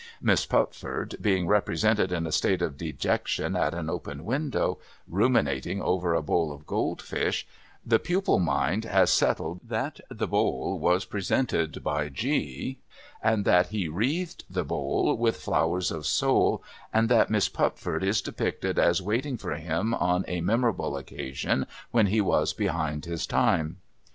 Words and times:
Miss 0.19 0.47
Pupford 0.47 1.21
being 1.21 1.45
represented 1.45 2.11
in 2.11 2.25
a 2.25 2.31
state 2.31 2.63
of 2.63 2.75
dejection 2.75 3.55
at 3.55 3.75
an 3.75 3.87
open 3.87 4.25
window, 4.25 4.79
ruminating 5.07 5.79
over 5.79 6.15
a 6.15 6.23
bowl 6.23 6.51
of 6.51 6.65
gold 6.65 7.03
fish, 7.03 7.45
the 7.85 7.99
pupil 7.99 8.39
mind 8.39 8.83
has 8.83 9.13
settled 9.13 9.59
that 9.63 9.99
the 10.09 10.25
bowl 10.27 10.79
was 10.79 11.05
presented 11.05 11.83
by 11.83 12.09
G, 12.09 12.79
and 13.21 13.45
that 13.45 13.67
he 13.67 13.87
wreathed 13.87 14.43
the 14.49 14.63
bowl 14.65 15.15
with 15.17 15.37
flowers 15.39 15.91
of 15.91 16.07
soul, 16.07 16.63
and 16.91 17.07
that 17.09 17.29
Miss 17.29 17.47
Pupford 17.47 18.01
is 18.03 18.23
depicted 18.23 18.79
as 18.79 19.03
waiting 19.03 19.37
for 19.37 19.53
him 19.53 19.93
on 19.93 20.25
a 20.27 20.41
memorable 20.41 20.97
occasion 20.97 21.67
when 21.91 22.07
he 22.07 22.21
was 22.21 22.53
behind 22.53 23.05
his 23.05 23.27
time. 23.27 23.77